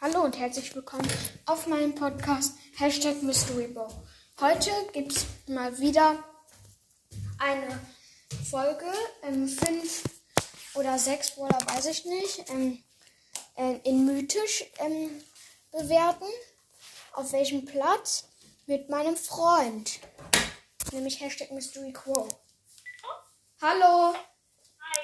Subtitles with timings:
[0.00, 1.10] Hallo und herzlich willkommen
[1.46, 3.88] auf meinem Podcast Hashtag Mystery Bow.
[4.40, 6.22] Heute gibt es mal wieder
[7.38, 7.80] eine
[8.48, 8.86] Folge,
[9.24, 10.04] ähm, fünf
[10.74, 12.84] oder sechs Brawler, weiß ich nicht, ähm,
[13.56, 15.20] äh, in mythisch ähm,
[15.72, 16.28] bewerten.
[17.14, 18.28] Auf welchem Platz?
[18.66, 19.98] Mit meinem Freund.
[20.92, 22.28] Nämlich Hashtag Mystery Crow.
[23.60, 24.14] Hallo.
[24.14, 25.00] Hi.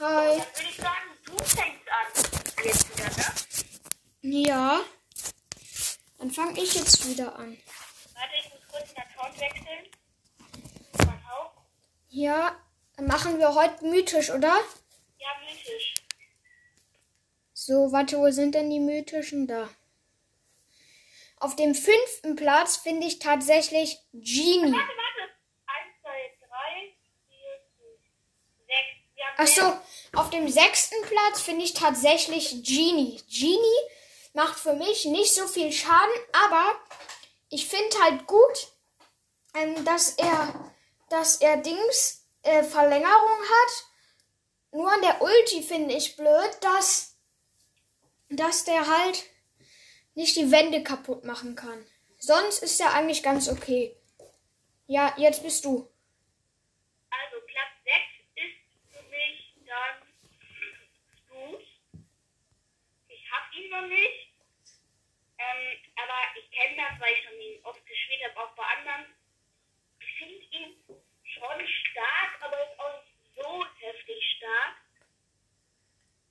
[0.00, 0.38] Hi.
[0.38, 2.64] Dann würde ich sagen, du fängst an.
[2.64, 3.47] Jetzt wieder, ne?
[4.20, 4.80] Ja.
[6.18, 7.56] Dann fange ich jetzt wieder an.
[8.14, 9.86] Warte, ich muss kurz den Account wechseln.
[11.28, 11.58] Haupt.
[12.08, 12.56] Ja,
[12.96, 14.56] dann machen wir heute mythisch, oder?
[15.18, 15.94] Ja, mythisch.
[17.52, 19.68] So, warte, wo sind denn die mythischen da?
[21.36, 24.72] Auf dem fünften Platz finde ich tatsächlich Genie.
[24.72, 25.32] Warte, warte.
[25.66, 26.94] Eins, zwei, drei,
[27.28, 27.60] vier,
[28.66, 29.14] sechs.
[29.14, 29.82] Wir haben Ach so, mehr.
[30.20, 33.20] auf dem sechsten Platz finde ich tatsächlich Genie.
[33.30, 33.97] Genie
[34.38, 36.80] macht für mich nicht so viel Schaden, aber
[37.50, 38.68] ich finde halt gut,
[39.52, 40.72] ähm, dass er,
[41.10, 43.84] dass er Dings äh, Verlängerung hat.
[44.70, 47.16] Nur an der Ulti finde ich blöd, dass,
[48.28, 49.24] dass der halt
[50.14, 51.84] nicht die Wände kaputt machen kann.
[52.20, 53.96] Sonst ist er eigentlich ganz okay.
[54.86, 55.90] Ja, jetzt bist du.
[57.10, 58.56] Also, Platz 6 ist
[58.92, 60.06] für mich dann
[61.26, 61.58] Stu.
[63.08, 64.27] Ich hab ihn noch nicht.
[65.48, 69.06] Ähm, aber ich kenne das, weil ich schon ihn oft gespielt habe, auch bei anderen.
[70.00, 70.76] Ich finde ihn
[71.24, 74.76] schon stark, aber ist auch nicht so heftig stark.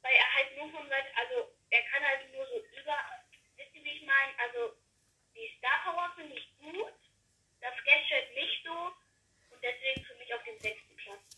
[0.01, 2.97] Weil er halt nur von Seite, also er kann halt nur so über,
[3.55, 4.33] wisst ihr wie ich meine?
[4.39, 4.73] Also
[5.35, 6.93] die Star Power finde ich gut,
[7.61, 8.93] das Gadget nicht so
[9.51, 11.37] und deswegen für mich auf dem sechsten Platz.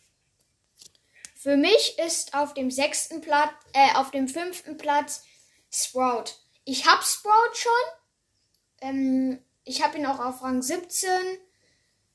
[1.36, 5.26] Für mich ist auf dem sechsten Platz, äh, auf dem fünften Platz
[5.72, 6.36] Sprout.
[6.70, 7.72] Ich hab Sprout schon.
[8.82, 11.10] Ähm, ich habe ihn auch auf Rang 17.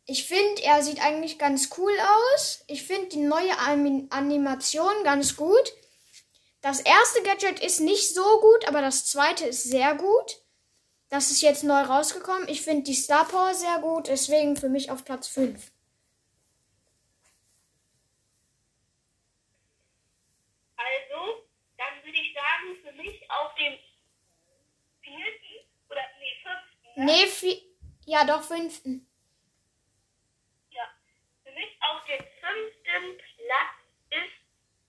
[0.07, 1.93] Ich finde, er sieht eigentlich ganz cool
[2.37, 2.63] aus.
[2.69, 5.73] Ich finde die neue Anim Animation ganz gut.
[6.61, 10.41] Das erste Gadget ist nicht so gut, aber das zweite ist sehr gut.
[11.09, 12.49] Das ist jetzt neu rausgekommen.
[12.49, 15.73] Ich finde die Star Power sehr gut, deswegen für mich auf Platz 5.
[20.77, 21.43] Also,
[21.77, 23.79] dann würde ich sagen, für mich auf dem
[25.05, 26.83] vierten oder nee, fünften.
[26.83, 26.84] Ne?
[26.97, 27.63] Nee, vi-
[28.07, 29.07] ja doch fünften.
[30.71, 30.89] Ja.
[31.43, 33.77] Für mich auf dem fünften Platz
[34.11, 34.35] ist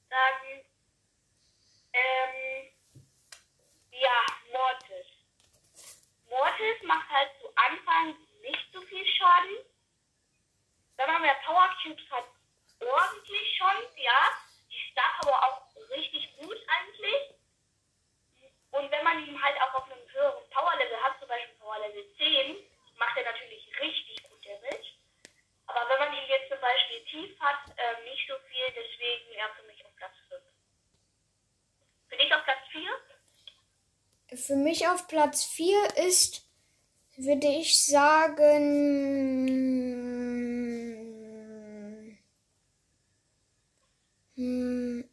[0.09, 0.61] dann
[1.93, 2.71] ähm,
[3.91, 5.07] ja, Mortis.
[6.29, 9.57] Mortis macht halt zu Anfang nicht so viel Schaden.
[10.97, 12.25] Wenn man mehr Power Cubes hat,
[12.79, 14.29] ordentlich schon, ja.
[14.69, 17.35] Die Star Power auch richtig gut eigentlich.
[18.71, 21.79] Und wenn man ihn halt auch auf einem höheren Power Level hat, zum Beispiel Power
[21.79, 22.57] Level 10,
[22.97, 24.89] macht er natürlich richtig gut Damage.
[25.67, 29.49] Aber wenn man ihn jetzt zum Beispiel tief hat, ähm, nicht so viel, deswegen er
[29.55, 30.41] für mich auf Platz 5.
[32.09, 32.81] Für dich auf Platz 4?
[34.35, 36.43] Für mich auf Platz 4 ist,
[37.15, 38.65] würde ich sagen.
[44.35, 45.09] Hm,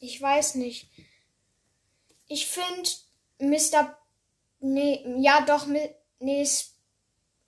[0.00, 0.90] ich weiß nicht.
[2.26, 2.90] Ich finde
[3.38, 3.96] Mr.
[4.60, 5.94] Nee, ja doch, nee,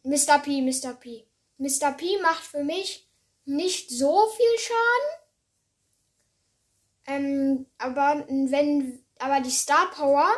[0.03, 0.38] Mr.
[0.38, 0.94] P, Mr.
[0.94, 1.26] P.
[1.58, 1.93] Mr.
[1.93, 3.08] P macht für mich
[3.44, 5.26] nicht so viel Schaden.
[7.06, 10.28] Ähm, aber wenn, aber die Star Power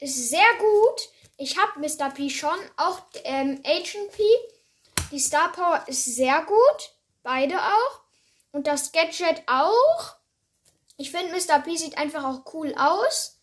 [0.00, 1.08] ist sehr gut.
[1.36, 2.10] Ich habe Mr.
[2.10, 4.22] P schon, auch ähm, Agent P.
[5.10, 8.00] Die Star Power ist sehr gut, beide auch.
[8.52, 10.16] Und das Gadget auch.
[10.96, 11.60] Ich finde, Mr.
[11.60, 13.40] P sieht einfach auch cool aus.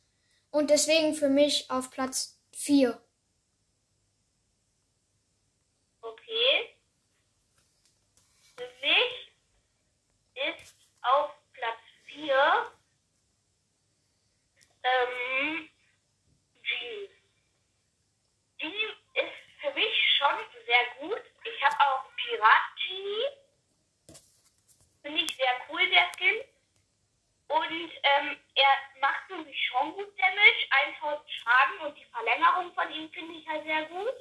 [0.52, 3.00] Und deswegen für mich auf Platz 4.
[6.02, 6.76] Okay.
[8.56, 9.32] Für mich
[10.34, 12.72] ist auf Platz 4
[14.84, 15.70] ähm,
[16.64, 17.10] Genie.
[18.58, 21.22] Genie ist für mich schon sehr gut.
[21.44, 23.28] Ich habe auch Pirat Genie.
[25.02, 26.44] Finde ich sehr cool, der Skin.
[27.50, 30.62] Und ähm, er macht für mich schon gut Damage,
[31.02, 34.16] 1000 Schaden und die Verlängerung von ihm finde ich halt sehr gut.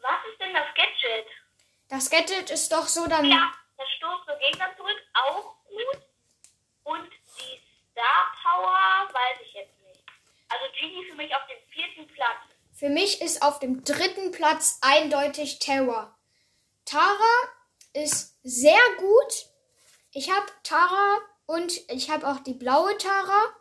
[0.00, 1.26] Was ist denn das Gadget?
[1.88, 3.26] Das Gadget ist doch so dann.
[3.26, 6.02] Ja, das Stoß für Gegner zurück, auch gut.
[6.84, 7.60] Und die
[7.92, 10.02] Star Power weiß ich jetzt nicht.
[10.48, 12.38] Also Genie für mich auf dem vierten Platz.
[12.72, 16.16] Für mich ist auf dem dritten Platz eindeutig Terra.
[16.84, 17.34] Tara
[17.92, 19.46] ist sehr gut.
[20.12, 23.55] Ich habe Tara und ich habe auch die blaue Tara.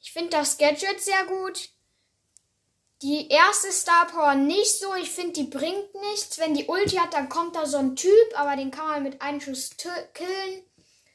[0.00, 1.68] Ich finde das Gadget sehr gut.
[3.02, 4.94] Die erste Star Power nicht so.
[4.94, 6.38] Ich finde, die bringt nichts.
[6.38, 9.22] Wenn die Ulti hat, dann kommt da so ein Typ, aber den kann man mit
[9.22, 10.70] einem Schuss killen.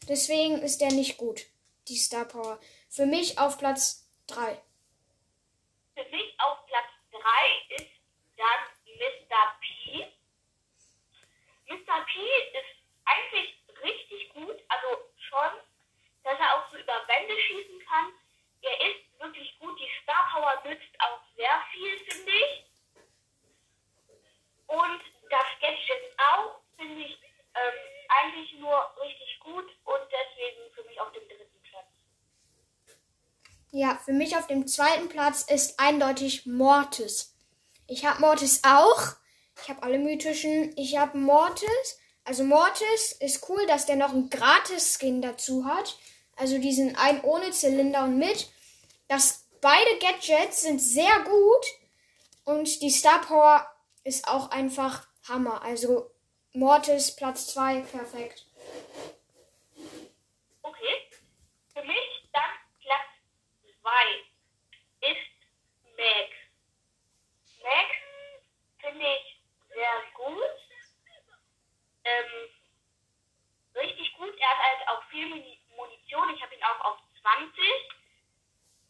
[0.08, 1.46] Deswegen ist der nicht gut,
[1.88, 2.60] die Star Power.
[2.90, 4.62] Für mich auf Platz 3.
[5.96, 7.92] Für mich auf Platz 3 ist
[8.38, 8.62] dann
[8.98, 9.58] Mr.
[9.62, 10.08] P.
[11.68, 12.06] Mr.
[12.06, 12.20] P
[12.58, 15.62] ist eigentlich richtig gut, also schon,
[16.24, 18.12] dass er auch so über Wände schießen kann.
[18.62, 19.80] Er ist wirklich gut.
[19.80, 22.66] Die Star Power nützt auch sehr viel, finde ich.
[24.68, 27.18] Und das Gadget auch, finde ich
[27.54, 31.86] ähm, eigentlich nur richtig gut und deswegen für mich auf dem dritten Platz.
[33.72, 37.34] Ja, für mich auf dem zweiten Platz ist eindeutig Mortis.
[37.88, 39.16] Ich habe Mortis auch.
[39.62, 40.74] Ich habe alle mythischen.
[40.78, 42.00] Ich habe Mortis.
[42.24, 45.98] Also Mortis ist cool, dass der noch einen Gratis-Skin dazu hat.
[46.36, 48.50] Also diesen einen ohne Zylinder und mit.
[49.08, 51.66] Das beide Gadgets sind sehr gut
[52.46, 53.68] und die Star Power
[54.04, 55.64] ist auch einfach Hammer.
[55.64, 56.12] Also
[56.54, 58.46] Mortis Platz 2 perfekt.
[60.62, 61.10] Okay.
[61.74, 62.52] Für mich dann
[62.82, 63.10] Platz
[63.82, 63.92] 2
[65.10, 66.30] ist Meg.
[67.62, 67.88] Meg
[68.80, 69.42] finde ich
[69.74, 70.56] sehr gut.
[72.06, 72.50] Ähm,
[73.76, 74.34] richtig gut.
[74.40, 76.34] Er hat halt auch viel Munition.
[76.36, 77.52] Ich habe ihn auch auf 20.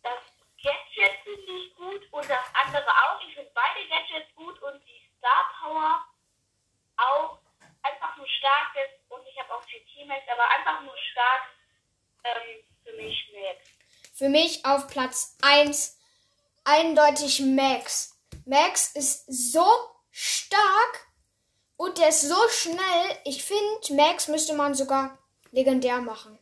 [0.03, 0.19] Das
[0.61, 3.21] Gadget finde ich gut und das andere auch.
[3.27, 5.01] Ich finde beide Gadgets gut und die
[5.85, 6.05] Power
[6.97, 7.39] auch
[7.83, 11.41] einfach nur stark ist und ich habe auch viel Teammates, aber einfach nur stark
[12.23, 13.69] ähm, für mich Max.
[14.13, 15.99] Für mich auf Platz 1
[16.63, 18.17] eindeutig Max.
[18.45, 19.65] Max ist so
[20.11, 21.07] stark
[21.77, 23.19] und der ist so schnell.
[23.25, 25.17] Ich finde, Max müsste man sogar
[25.51, 26.39] legendär machen.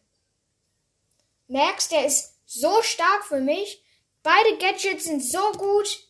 [1.47, 3.83] Max, der ist so stark für mich.
[4.21, 6.02] Beide Gadgets sind so gut.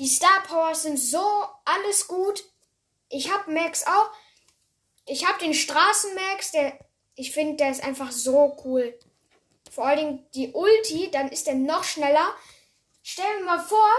[0.00, 2.42] Die Star Powers sind so alles gut.
[3.10, 4.10] Ich habe Max auch.
[5.04, 6.78] Ich habe den Straßen Max, der
[7.16, 8.98] ich finde, der ist einfach so cool.
[9.70, 12.34] Vor allen Dingen die Ulti, dann ist der noch schneller.
[13.02, 13.90] Stell dir mal vor,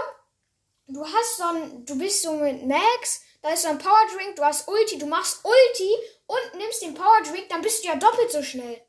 [0.88, 4.34] du hast so ein, du bist so mit Max, da ist so ein Power Drink,
[4.34, 5.94] du hast Ulti, du machst Ulti
[6.26, 8.82] und nimmst den Power Drink, dann bist du ja doppelt so schnell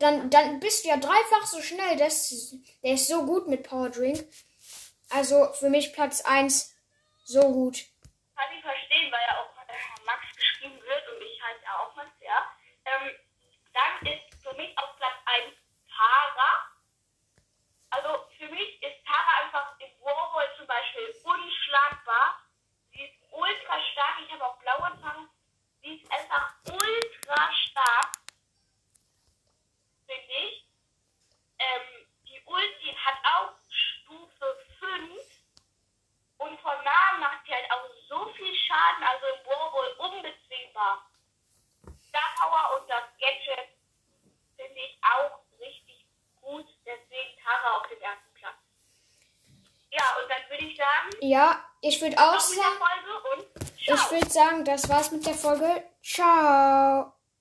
[0.00, 1.96] dann, dann bist du ja dreifach so schnell.
[1.96, 4.26] Das, der ist so gut mit Power Drink.
[5.10, 6.74] Also für mich Platz 1
[7.24, 7.84] so gut.
[8.36, 12.10] Kann ich verstehen, weil ja auch äh, Max geschrieben wird und ich halt auch Max,
[12.20, 12.50] ja.
[12.84, 13.10] Ähm,
[13.72, 15.54] dann ist für mich auf Platz 1
[15.88, 16.70] Tara.
[17.90, 22.40] Also für mich ist Tara einfach im Warhol zum Beispiel unschlagbar.
[22.92, 24.16] Sie ist ultra stark.
[24.24, 25.28] Ich habe auch blaue Zangen.
[25.82, 28.20] Sie ist einfach ultra stark
[30.10, 30.64] finde ich.
[31.58, 35.20] Ähm, die Ulti hat auch Stufe 5
[36.38, 41.06] und von nahem macht sie halt auch so viel Schaden, also im Warhol unbezwingbar.
[42.08, 43.68] Star Power und das Gadget
[44.56, 46.04] finde ich auch richtig
[46.40, 48.56] gut, deswegen Tara auf dem ersten Platz.
[49.90, 51.09] Ja, und dann würde ich sagen.
[51.20, 52.60] Ja, ich würde auch sagen.
[53.78, 55.84] Ich würde sagen, das war's mit der Folge.
[56.02, 57.12] Ciao.